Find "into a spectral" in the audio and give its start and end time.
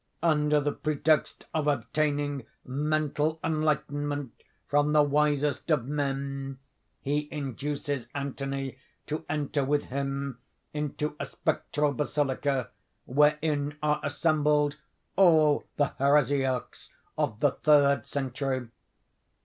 10.73-11.93